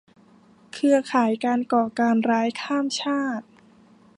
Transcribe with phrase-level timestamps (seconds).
[0.73, 3.45] เครือข่ายการก่อการร้ายข้ามชาติ